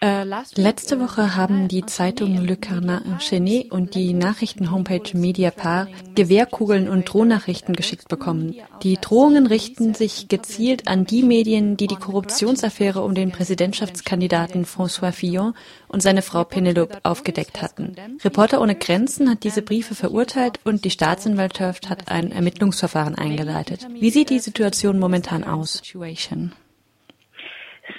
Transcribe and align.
Letzte 0.00 1.00
Woche 1.00 1.34
haben 1.34 1.66
die 1.66 1.84
Zeitungen 1.84 2.44
Le 2.44 2.56
Carnet 2.56 3.02
Enchaîné 3.04 3.68
und 3.68 3.96
die 3.96 4.14
Nachrichten-Homepage 4.14 5.16
Mediapart 5.18 5.88
Gewehrkugeln 6.14 6.88
und 6.88 7.12
Drohnachrichten 7.12 7.74
geschickt 7.74 8.06
bekommen. 8.06 8.54
Die 8.84 8.96
Drohungen 8.96 9.48
richten 9.48 9.94
sich 9.94 10.28
gezielt 10.28 10.86
an 10.86 11.04
die 11.04 11.24
Medien, 11.24 11.76
die 11.76 11.88
die 11.88 11.96
Korruptionsaffäre 11.96 13.02
um 13.02 13.16
den 13.16 13.32
Präsidentschaftskandidaten 13.32 14.66
François 14.66 15.10
Fillon 15.10 15.54
und 15.88 16.00
seine 16.00 16.22
Frau 16.22 16.44
Penelope 16.44 17.00
aufgedeckt 17.02 17.60
hatten. 17.60 17.96
Reporter 18.22 18.60
ohne 18.60 18.76
Grenzen 18.76 19.28
hat 19.28 19.42
diese 19.42 19.62
Briefe 19.62 19.96
verurteilt 19.96 20.60
und 20.62 20.84
die 20.84 20.90
Staatsanwaltschaft 20.90 21.90
hat 21.90 22.08
ein 22.08 22.30
Ermittlungsverfahren 22.30 23.16
eingeleitet. 23.16 23.88
Wie 23.98 24.10
sieht 24.10 24.30
die 24.30 24.38
Situation 24.38 25.00
momentan 25.00 25.42
aus? 25.42 25.82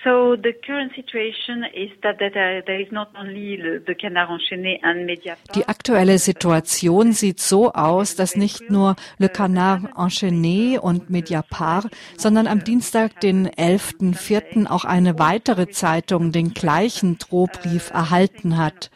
So 0.02 0.38
the 0.42 0.54
current 0.66 0.94
situation 0.96 1.66
is 1.74 1.92
that 2.04 2.20
there 2.20 2.80
is 2.80 2.90
not 2.90 3.10
only 3.20 3.58
the 3.86 3.96
Canard 3.96 4.30
enchaîné 4.30 4.80
and 4.82 5.06
Mediapart. 5.06 5.56
Die 5.56 5.68
aktuelle 5.68 6.18
Situation 6.20 7.12
sieht 7.12 7.42
so 7.42 7.74
aus, 7.74 8.16
dass 8.16 8.38
nicht 8.38 8.70
nur 8.70 8.96
Le 9.18 9.28
Canard 9.28 9.84
enchaîné 9.98 10.80
und 10.80 11.10
Mediapart, 11.10 11.88
sondern 12.16 12.48
am 12.48 12.64
Dienstag, 12.64 13.20
den 13.20 13.50
11.04. 13.50 14.68
auch 14.70 14.86
eine 14.86 15.20
weitere 15.20 15.68
Zeitung 15.68 16.32
den 16.32 16.54
gleichen 16.54 17.18
Drohbrief 17.18 17.92
erhalten 17.92 18.57
hat. 18.57 18.92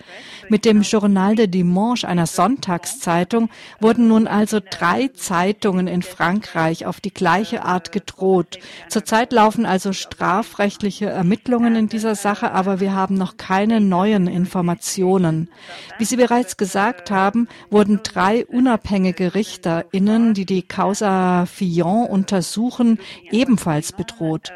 Mit 0.48 0.64
dem 0.64 0.84
Journal 0.84 1.36
de 1.36 1.48
Dimanche, 1.48 2.08
einer 2.08 2.28
Sonntagszeitung, 2.28 3.50
wurden 3.82 4.08
nun 4.08 4.26
also 4.26 4.62
drei 4.62 5.10
Zeitungen 5.10 5.88
in 5.88 6.02
Frankreich 6.02 6.86
auf 6.86 7.02
die 7.02 7.14
gleiche 7.14 7.66
Art 7.66 7.92
gedroht. 7.92 8.60
Zurzeit 8.88 9.34
laufen 9.34 9.66
also 9.66 9.92
strafrechtliche 9.92 10.93
strafrechtliche 10.94 11.10
Ermittlungen 11.10 11.76
in 11.76 11.88
dieser 11.88 12.16
Sache, 12.16 12.52
aber 12.52 12.80
wir 12.80 12.94
haben 12.94 13.16
noch 13.16 13.38
keine 13.38 13.82
neuen 13.82 14.28
Informationen. 14.28 15.50
Wie 15.98 16.06
Sie 16.06 16.18
bereits 16.18 16.58
gesagt 16.58 17.12
haben, 17.12 17.48
wurden 17.70 18.02
drei 18.04 18.46
unabhängige 18.46 19.34
RichterInnen, 19.34 20.34
die 20.34 20.46
die 20.46 20.62
Causa 20.62 21.46
Fillon 21.46 22.06
untersuchen, 22.06 23.00
ebenfalls 23.32 23.92
bedroht. 23.92 24.52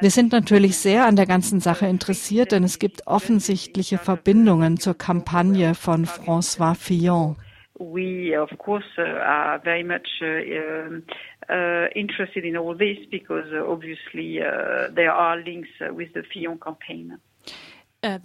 Wir 0.00 0.10
sind 0.10 0.32
natürlich 0.32 0.78
sehr 0.78 1.06
an 1.06 1.16
der 1.16 1.26
ganzen 1.26 1.60
Sache 1.60 1.86
interessiert, 1.86 2.52
denn 2.52 2.64
es 2.64 2.78
gibt 2.78 3.06
offensichtliche 3.06 3.98
Verbindungen 3.98 4.78
zur 4.78 4.94
Kampagne 4.94 5.74
von 5.74 6.06
François 6.06 6.74
Fillon. 6.74 7.36
We 7.82 8.36
of 8.36 8.50
course 8.58 8.84
uh, 8.98 9.02
are 9.02 9.58
very 9.58 9.82
much 9.82 10.08
uh, 10.22 10.26
um, 10.26 11.02
uh, 11.48 11.88
interested 11.94 12.44
in 12.44 12.56
all 12.56 12.76
this 12.76 12.98
because 13.10 13.46
uh, 13.52 13.64
obviously 13.66 14.40
uh, 14.40 14.88
there 14.94 15.12
are 15.12 15.36
links 15.38 15.70
uh, 15.80 15.92
with 15.92 16.12
the 16.14 16.22
Fillon 16.32 16.58
campaign. 16.58 17.18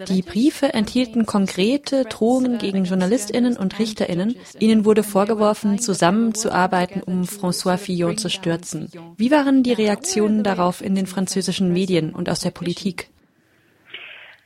Die 0.09 0.23
Briefe 0.23 0.73
enthielten 0.73 1.27
konkrete 1.27 2.05
Drohungen 2.05 2.57
gegen 2.57 2.85
Journalistinnen 2.85 3.55
und 3.57 3.77
Richterinnen. 3.77 4.35
Ihnen 4.57 4.85
wurde 4.85 5.03
vorgeworfen, 5.03 5.77
zusammenzuarbeiten, 5.77 7.03
um 7.03 7.25
François 7.25 7.77
Fillon 7.77 8.17
zu 8.17 8.31
stürzen. 8.31 8.89
Wie 9.17 9.29
waren 9.29 9.61
die 9.61 9.73
Reaktionen 9.73 10.43
darauf 10.43 10.81
in 10.81 10.95
den 10.95 11.05
französischen 11.05 11.71
Medien 11.73 12.15
und 12.15 12.27
aus 12.27 12.39
der 12.39 12.49
Politik? 12.49 13.11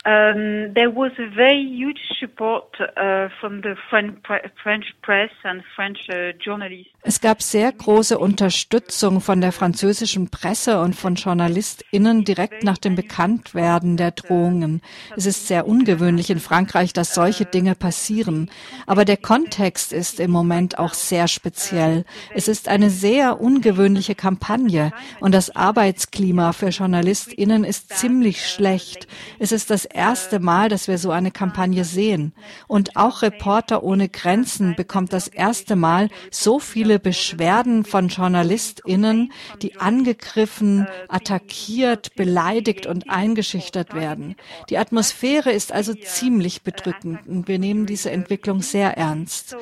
Um, 0.03 0.73
there 0.73 0.89
was 0.89 1.11
a 1.19 1.29
very 1.29 1.61
huge 1.61 1.99
support 2.19 2.75
uh, 2.81 3.29
from 3.39 3.61
the 3.61 3.75
French 3.87 4.95
press 5.03 5.29
and 5.43 5.61
French 5.75 6.09
uh, 6.09 6.33
journalists. 6.39 6.91
Es 7.03 7.19
gab 7.19 7.41
sehr 7.41 7.71
große 7.71 8.17
Unterstützung 8.19 9.21
von 9.21 9.41
der 9.41 9.51
französischen 9.51 10.29
Presse 10.29 10.79
und 10.81 10.95
von 10.95 11.15
JournalistInnen 11.15 12.25
direkt 12.25 12.63
nach 12.63 12.77
dem 12.77 12.95
Bekanntwerden 12.95 13.97
der 13.97 14.11
Drohungen. 14.11 14.81
Es 15.17 15.25
ist 15.25 15.47
sehr 15.47 15.67
ungewöhnlich 15.67 16.29
in 16.29 16.39
Frankreich, 16.39 16.93
dass 16.93 17.15
solche 17.15 17.45
Dinge 17.45 17.73
passieren. 17.73 18.51
Aber 18.85 19.03
der 19.03 19.17
Kontext 19.17 19.93
ist 19.93 20.19
im 20.19 20.29
Moment 20.29 20.77
auch 20.77 20.93
sehr 20.93 21.27
speziell. 21.27 22.05
Es 22.35 22.47
ist 22.47 22.69
eine 22.69 22.91
sehr 22.91 23.41
ungewöhnliche 23.41 24.13
Kampagne 24.13 24.91
und 25.19 25.33
das 25.33 25.55
Arbeitsklima 25.55 26.53
für 26.53 26.69
JournalistInnen 26.69 27.63
ist 27.63 27.97
ziemlich 27.97 28.47
schlecht. 28.47 29.07
Es 29.39 29.51
ist 29.51 29.71
das 29.71 29.90
erste 29.95 30.39
Mal, 30.39 30.69
dass 30.69 30.87
wir 30.87 30.97
so 30.97 31.11
eine 31.11 31.31
Kampagne 31.31 31.83
sehen. 31.85 32.33
Und 32.67 32.95
auch 32.95 33.21
Reporter 33.21 33.83
ohne 33.83 34.09
Grenzen 34.09 34.75
bekommt 34.75 35.13
das 35.13 35.27
erste 35.27 35.75
Mal 35.75 36.09
so 36.29 36.59
viele 36.59 36.99
Beschwerden 36.99 37.83
von 37.83 38.07
JournalistInnen, 38.07 39.31
die 39.61 39.77
angegriffen, 39.77 40.87
attackiert, 41.07 42.15
beleidigt 42.15 42.85
und 42.85 43.09
eingeschüchtert 43.09 43.93
werden. 43.93 44.35
Die 44.69 44.77
Atmosphäre 44.77 45.51
ist 45.51 45.71
also 45.71 45.93
ziemlich 45.93 46.63
bedrückend 46.63 47.19
und 47.27 47.47
wir 47.47 47.59
nehmen 47.59 47.85
diese 47.85 48.11
Entwicklung 48.11 48.61
sehr 48.61 48.97
ernst. 48.97 49.55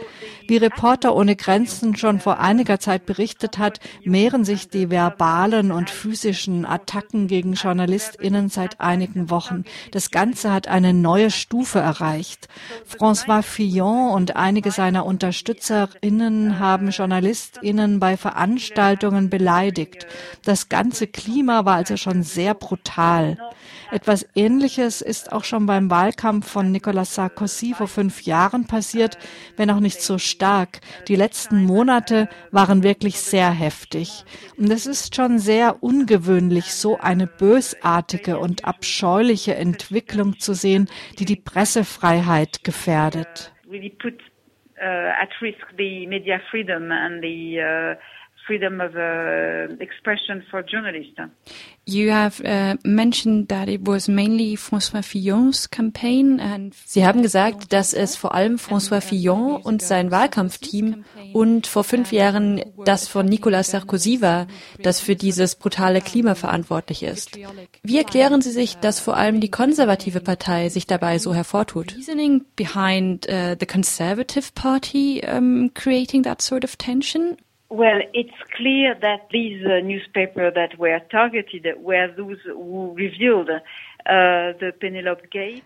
Wie 0.47 0.57
Reporter 0.57 1.15
ohne 1.15 1.35
Grenzen 1.35 1.95
schon 1.95 2.19
vor 2.19 2.39
einiger 2.39 2.79
Zeit 2.79 3.05
berichtet 3.05 3.57
hat, 3.57 3.79
mehren 4.03 4.45
sich 4.45 4.69
die 4.69 4.89
verbalen 4.89 5.71
und 5.71 5.89
physischen 5.89 6.65
Attacken 6.65 7.27
gegen 7.27 7.53
JournalistInnen 7.53 8.49
seit 8.49 8.79
einigen 8.79 9.29
Wochen. 9.29 9.63
Das 9.91 10.11
Ganze 10.19 10.51
hat 10.51 10.67
eine 10.67 10.93
neue 10.93 11.31
Stufe 11.31 11.79
erreicht. 11.79 12.49
François 12.85 13.41
Fillon 13.41 14.11
und 14.11 14.35
einige 14.35 14.69
seiner 14.69 15.05
UnterstützerInnen 15.05 16.59
haben 16.59 16.89
JournalistInnen 16.89 18.01
bei 18.01 18.17
Veranstaltungen 18.17 19.29
beleidigt. 19.29 20.07
Das 20.43 20.67
ganze 20.67 21.07
Klima 21.07 21.63
war 21.63 21.75
also 21.75 21.95
schon 21.95 22.23
sehr 22.23 22.53
brutal. 22.53 23.37
Etwas 23.91 24.25
Ähnliches 24.35 25.01
ist 25.01 25.31
auch 25.31 25.45
schon 25.45 25.65
beim 25.65 25.89
Wahlkampf 25.89 26.47
von 26.47 26.69
Nicolas 26.69 27.15
Sarkozy 27.15 27.73
vor 27.73 27.87
fünf 27.87 28.23
Jahren 28.23 28.67
passiert, 28.67 29.17
wenn 29.55 29.71
auch 29.71 29.79
nicht 29.79 30.01
so 30.01 30.17
stark. 30.17 30.81
Die 31.07 31.15
letzten 31.15 31.63
Monate 31.63 32.27
waren 32.51 32.83
wirklich 32.83 33.19
sehr 33.21 33.49
heftig. 33.49 34.25
Und 34.57 34.69
es 34.69 34.85
ist 34.85 35.15
schon 35.15 35.39
sehr 35.39 35.81
ungewöhnlich, 35.81 36.73
so 36.73 36.99
eine 36.99 37.25
bösartige 37.25 38.37
und 38.37 38.65
abscheuliche 38.65 39.55
Entwicklung 39.55 40.08
Entwicklung 40.09 40.39
zu 40.39 40.53
sehen, 40.53 40.89
die 41.19 41.25
die 41.25 41.35
Pressefreiheit 41.35 42.63
gefährdet. 42.63 43.53
Freedom 48.49 48.81
of 48.81 48.95
uh, 48.95 49.75
expression 49.79 50.41
for 50.49 50.63
journalists. 50.63 51.21
You 51.85 52.11
have 52.11 52.41
uh, 52.43 52.77
mentioned 52.83 53.49
that 53.49 53.69
it 53.69 53.81
was 53.85 54.07
mainly 54.07 54.57
François 54.57 55.03
Fillon's 55.03 55.69
campaign 55.69 56.39
and 56.39 56.73
Sie 56.73 57.05
haben 57.05 57.21
gesagt, 57.21 57.71
dass 57.73 57.93
es 57.93 58.15
vor 58.15 58.33
allem 58.33 58.55
François 58.55 59.01
Fillon 59.01 59.61
und 59.61 59.83
sein 59.83 60.09
Wahlkampfteam 60.09 61.05
und 61.33 61.67
vor 61.67 61.83
fünf 61.83 62.11
Jahren 62.11 62.63
das 62.85 63.07
von 63.07 63.27
Nicolas 63.27 63.69
Sarkozy 63.69 64.19
war, 64.19 64.47
das 64.81 64.99
für 64.99 65.15
dieses 65.15 65.55
brutale 65.55 66.01
Klima 66.01 66.33
verantwortlich 66.33 67.03
ist. 67.03 67.37
Wie 67.83 67.97
erklären 67.99 68.41
Sie 68.41 68.51
sich, 68.51 68.77
dass 68.77 68.99
vor 68.99 69.15
allem 69.15 69.41
die 69.41 69.51
konservative 69.51 70.21
Partei 70.21 70.69
sich 70.69 70.87
dabei 70.87 71.19
so 71.19 71.35
hervortut? 71.35 71.95
Reasoning 71.95 72.45
behind 72.55 73.29
uh, 73.29 73.55
the 73.59 73.67
Conservative 73.67 74.53
Party 74.55 75.21
um, 75.23 75.69
creating 75.75 76.23
that 76.23 76.41
sort 76.41 76.63
of 76.63 76.75
tension? 76.75 77.37
Well, 77.71 77.99
it's 78.13 78.33
clear 78.55 78.95
that 78.99 79.27
these 79.31 79.63
uh, 79.63 79.79
newspapers 79.81 80.53
that 80.55 80.79
were 80.79 80.99
targeted 81.11 81.67
were 81.77 82.07
those 82.17 82.39
who 82.43 82.93
revealed 82.95 83.51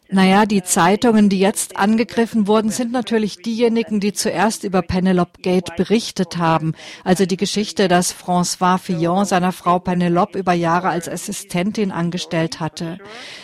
naja, 0.10 0.46
die 0.46 0.64
Zeitungen, 0.64 1.30
die 1.30 1.40
jetzt 1.40 1.78
angegriffen 1.78 2.46
wurden, 2.46 2.72
sind 2.72 2.92
natürlich 2.92 3.38
diejenigen, 3.38 4.02
die 4.02 4.12
zuerst 4.12 4.66
über 4.66 4.82
Penelope 4.82 5.42
Gate 5.42 5.76
berichtet 5.78 6.38
haben. 6.38 6.74
Also 7.06 7.26
die 7.26 7.38
Geschichte, 7.38 7.88
dass 7.88 8.14
François 8.14 8.78
Fillon 8.80 9.24
seiner 9.24 9.54
Frau 9.54 9.80
Penelope 9.80 10.38
über 10.38 10.52
Jahre 10.52 10.90
als 10.90 11.08
Assistentin 11.08 11.92
angestellt 11.92 12.60
hatte. 12.60 12.98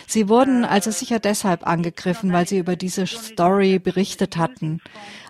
Sie 0.06 0.28
wurden 0.28 0.66
also 0.66 0.90
sicher 0.90 1.18
deshalb 1.18 1.66
angegriffen, 1.66 2.32
weil 2.32 2.46
sie 2.46 2.58
über 2.58 2.76
diese 2.76 3.06
Story 3.06 3.78
berichtet 3.78 4.36
hatten. 4.36 4.82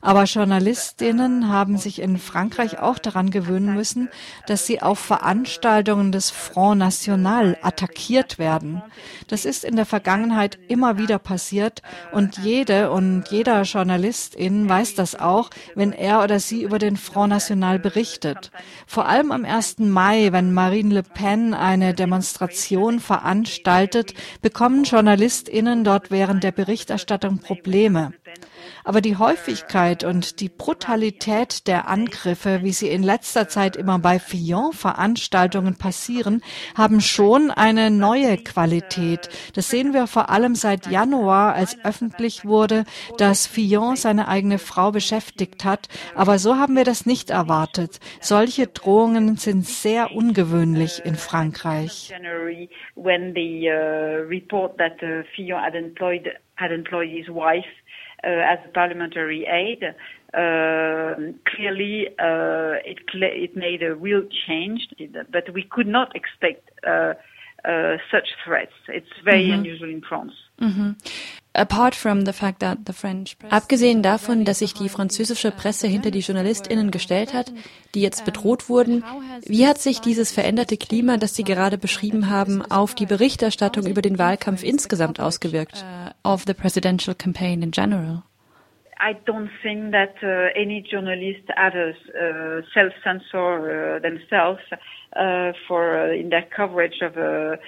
Aber 0.03 0.25
Journalistinnen 0.25 1.49
haben 1.49 1.77
sich 1.77 2.01
in 2.01 2.19
Frankreich 2.19 2.79
auch 2.79 2.99
daran 2.99 3.31
gewöhnen 3.31 3.75
müssen, 3.75 4.09
dass 4.47 4.67
sie 4.67 4.81
auf 4.81 4.99
Veranstaltungen 4.99 6.11
des 6.11 6.31
Front 6.31 6.79
National 6.79 7.59
attackiert 7.63 8.39
werden. 8.39 8.83
Das 9.29 9.45
ist 9.45 9.60
in 9.65 9.77
der 9.77 9.87
Vergangenheit 9.87 10.59
immer 10.69 10.99
wieder 10.99 11.19
passiert 11.19 11.83
und 12.13 12.39
jede 12.39 12.91
und 12.91 13.29
jeder 13.31 13.63
Journalistin 13.63 14.69
weiß 14.69 14.95
das 14.95 15.19
auch, 15.19 15.51
wenn 15.75 15.93
er 15.93 16.23
oder 16.23 16.41
sie 16.41 16.63
über 16.63 16.79
den 16.79 16.97
Front 16.97 17.31
National 17.31 17.79
berichtet. 17.79 18.51
Vor 18.87 19.07
allem 19.07 19.33
am 19.33 19.45
1. 19.45 19.79
Mai, 19.79 20.33
wenn 20.33 20.53
Marine 20.53 20.95
Le 20.95 21.03
Pen 21.03 21.55
eine 21.55 21.95
Demonstration 21.95 23.01
veranstaltet, 23.01 24.15
bekommen 24.43 24.85
JournalistInnen 24.85 25.85
dort 25.85 26.11
während 26.11 26.43
der 26.43 26.53
Berichterstattung 26.53 27.39
Probleme. 27.39 28.13
Aber 28.85 29.01
die 29.01 29.17
Häufigkeit 29.17 30.05
und 30.05 30.41
die 30.41 30.49
Brutalität 30.49 31.67
der 31.67 31.89
Angriffe, 31.89 32.61
wie 32.63 32.73
sie 32.73 32.89
in 32.89 33.03
letzter 33.03 33.49
Zeit 33.49 33.77
immer 33.77 33.99
bei 33.99 34.19
Fillon-Veranstaltungen 34.19 35.77
passieren, 35.77 36.43
haben 36.77 37.01
schon 37.01 37.51
eine 37.51 37.91
neue 37.91 38.37
Qualität. 38.39 39.29
Das 39.55 39.71
sehen 39.71 39.93
wir 39.93 40.07
vor 40.07 40.31
allem 40.31 40.55
seit 40.55 40.87
Januar, 40.87 41.55
als 41.55 41.77
öffentlich 41.85 42.45
wurde, 42.45 42.85
dass 43.19 43.47
Fillon 43.47 43.97
seine 43.97 44.29
eigene 44.29 44.59
Frau 44.59 44.93
beschäftigt 44.93 45.65
hat. 45.65 45.89
Aber 46.15 46.39
so 46.39 46.57
haben 46.57 46.77
wir 46.77 46.85
das 46.85 47.07
nicht 47.07 47.31
erwartet. 47.31 48.01
Solche 48.21 48.67
Drohungen 48.67 49.37
sind 49.37 49.67
sehr 49.67 50.13
ungewöhnlich 50.13 51.03
in 51.05 51.15
Frankreich. 51.15 52.13
When 52.95 53.35
the 53.35 53.71
uh, 53.71 54.29
report 54.29 54.77
that 54.79 55.03
uh, 55.03 55.23
Fillon 55.35 55.63
had 55.63 55.75
employed 55.75 56.29
had 56.57 56.71
employed 56.71 57.09
his 57.09 57.29
wife 57.29 57.65
as 58.23 58.59
a 58.65 58.69
parliamentary 58.73 59.47
aide. 59.47 59.95
Uh, 60.33 61.33
clearly, 61.45 62.09
uh, 62.19 62.79
it, 62.85 62.99
it 63.13 63.57
made 63.57 63.83
a 63.83 63.95
real 63.95 64.23
change, 64.47 64.89
but 65.33 65.53
we 65.53 65.65
could 65.65 65.89
not 65.89 66.15
expect 66.15 66.71
uh, 66.87 67.15
uh, 67.65 67.97
such 68.11 68.29
threats. 68.45 68.73
It's 68.89 69.09
very 69.25 69.47
mm 69.47 69.51
-hmm. 69.51 69.59
unusual 69.59 69.91
in 69.91 70.03
France. 70.03 70.35
Mm 70.59 70.73
-hmm. 70.73 70.95
Abgesehen 73.51 74.03
davon, 74.03 74.45
dass 74.45 74.59
sich 74.61 74.75
die 74.75 74.89
französische 74.89 75.51
Presse 75.51 75.89
hinter 75.89 76.13
die 76.13 76.21
JournalistInnen 76.21 76.93
gestellt 76.93 77.35
hat, 77.35 77.53
die 77.95 78.03
jetzt 78.03 78.25
bedroht 78.25 78.69
wurden, 78.69 79.03
wie 79.45 79.67
hat 79.67 79.79
sich 79.79 80.01
dieses 80.01 80.31
veränderte 80.31 80.77
Klima, 80.77 81.17
das 81.17 81.35
Sie 81.35 81.43
gerade 81.43 81.77
beschrieben 81.77 82.31
haben, 82.31 82.63
auf 82.71 82.95
die 82.95 83.07
Berichterstattung 83.07 83.85
über 83.87 84.01
den 84.01 84.19
Wahlkampf 84.19 84.63
insgesamt 84.63 85.19
ausgewirkt? 85.19 85.85
Of 86.25 86.47
the 86.47 86.55
presidential 86.55 87.15
campaign 87.15 87.63
in 87.63 87.73
general? 87.73 88.25
I 89.01 89.15
don't 89.25 89.51
think 89.63 89.93
that 89.93 90.17
uh, 90.23 90.51
any 90.55 90.83
journalist 90.83 91.49
ever 91.57 91.91
uh, 91.91 92.61
self-censor 92.75 93.97
uh, 93.97 93.99
themselves 94.01 94.61
uh, 95.17 95.53
for 95.67 95.99
uh, 95.99 96.13
in 96.13 96.29
their 96.29 96.47
coverage 96.55 97.01
of 97.01 97.17
a 97.17 97.59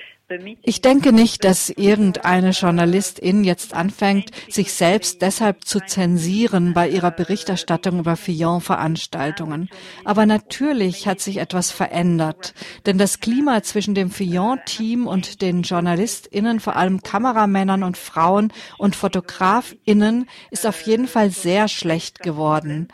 ich 0.63 0.81
denke 0.81 1.13
nicht, 1.13 1.45
dass 1.45 1.71
irgendeine 1.71 2.51
Journalistin 2.51 3.45
jetzt 3.45 3.75
anfängt, 3.75 4.31
sich 4.49 4.73
selbst 4.73 5.23
deshalb 5.23 5.65
zu 5.65 5.81
zensieren 5.81 6.75
bei 6.75 6.89
ihrer 6.89 7.11
Berichterstattung 7.11 8.01
über 8.01 8.17
Fillon-Veranstaltungen. 8.17 9.69
Aber 10.05 10.27
natürlich 10.27 11.07
hat 11.07 11.21
sich 11.21 11.39
etwas 11.39 11.71
verändert. 11.71 12.55
Denn 12.87 12.99
das 12.99 13.21
Klima 13.21 13.63
zwischen 13.63 13.95
dem 13.95 14.11
Fillon-Team 14.11 15.07
und 15.07 15.43
den 15.43 15.63
JournalistInnen, 15.63 16.61
vor 16.61 16.77
allem 16.77 17.03
Kameramännern 17.03 17.83
und 17.83 17.99
Frauen 17.99 18.53
und 18.79 18.97
FotografInnen, 18.97 20.29
ist 20.51 20.67
auf 20.67 20.81
jeden 20.83 21.09
Fall 21.09 21.31
sehr 21.31 21.69
schlecht 21.69 22.21
geworden 22.21 22.89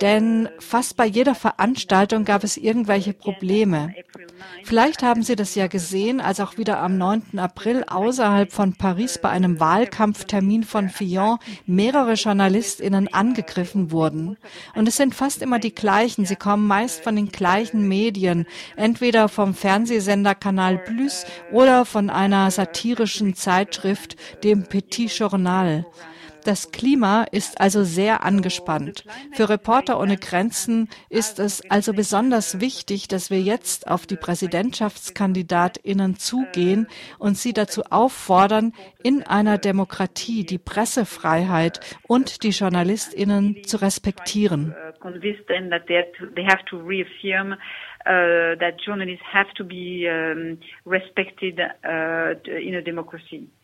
denn 0.00 0.48
fast 0.58 0.96
bei 0.96 1.06
jeder 1.06 1.34
Veranstaltung 1.34 2.24
gab 2.24 2.44
es 2.44 2.56
irgendwelche 2.56 3.12
Probleme. 3.12 3.94
Vielleicht 4.64 5.02
haben 5.02 5.22
Sie 5.22 5.36
das 5.36 5.54
ja 5.54 5.66
gesehen, 5.66 6.20
als 6.20 6.40
auch 6.40 6.56
wieder 6.56 6.78
am 6.80 6.96
9. 6.96 7.38
April 7.38 7.84
außerhalb 7.84 8.52
von 8.52 8.74
Paris 8.74 9.18
bei 9.18 9.28
einem 9.28 9.60
Wahlkampftermin 9.60 10.64
von 10.64 10.88
Fillon 10.88 11.38
mehrere 11.66 12.14
JournalistInnen 12.14 13.12
angegriffen 13.12 13.90
wurden. 13.90 14.36
Und 14.74 14.88
es 14.88 14.96
sind 14.96 15.14
fast 15.14 15.42
immer 15.42 15.58
die 15.58 15.74
gleichen. 15.74 16.24
Sie 16.24 16.36
kommen 16.36 16.66
meist 16.66 17.02
von 17.02 17.16
den 17.16 17.28
gleichen 17.28 17.88
Medien, 17.88 18.46
entweder 18.76 19.28
vom 19.28 19.54
Fernsehsender 19.54 20.34
Kanal 20.34 20.78
Plus 20.78 21.24
oder 21.52 21.84
von 21.84 22.10
einer 22.10 22.50
satirischen 22.50 23.34
Zeitschrift, 23.34 24.16
dem 24.42 24.64
Petit 24.64 25.10
Journal. 25.10 25.84
Das 26.44 26.72
Klima 26.72 27.24
ist 27.30 27.60
also 27.60 27.84
sehr 27.84 28.24
angespannt. 28.24 29.04
Für 29.32 29.48
Reporter 29.48 30.00
ohne 30.00 30.16
Grenzen 30.16 30.88
ist 31.08 31.38
es 31.38 31.68
also 31.70 31.92
besonders 31.92 32.60
wichtig, 32.60 33.08
dass 33.08 33.30
wir 33.30 33.40
jetzt 33.40 33.88
auf 33.88 34.06
die 34.06 34.16
Präsidentschaftskandidatinnen 34.16 36.16
zugehen 36.16 36.86
und 37.18 37.36
sie 37.36 37.52
dazu 37.52 37.82
auffordern, 37.90 38.72
in 39.02 39.22
einer 39.22 39.58
Demokratie 39.58 40.44
die 40.44 40.58
Pressefreiheit 40.58 41.80
und 42.06 42.42
die 42.42 42.50
Journalistinnen 42.50 43.64
zu 43.64 43.78
respektieren. 43.78 44.74
Uh, 48.06 48.56
that 48.56 48.80
journalists 48.86 49.22
have 49.30 49.48
to 49.54 49.62
be 49.62 50.08
um, 50.08 50.56
respected 50.86 51.60
uh, 51.60 52.32
in 52.48 52.74
a 52.74 52.80
democracy. 52.80 53.50